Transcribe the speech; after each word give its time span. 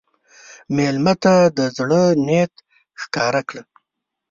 مېلمه 0.75 1.13
ته 1.23 1.33
د 1.57 1.59
زړه 1.77 2.01
نیت 2.27 2.53
ښکاره 3.01 3.41
کړه. 3.49 3.63